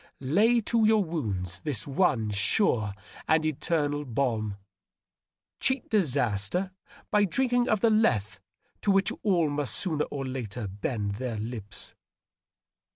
[0.33, 2.95] Lay to your wounds the one sure
[3.27, 4.57] and eternal balm.
[5.59, 6.71] Cheat disaster
[7.11, 8.39] by drink ing of the Lethe
[8.81, 11.93] to which all must sooner or later bend their lips.'